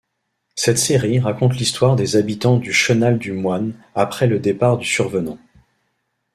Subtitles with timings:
[0.55, 5.37] Cette série raconte l'histoire des habitants du Chenal-du-Moine après le départ du Survenant.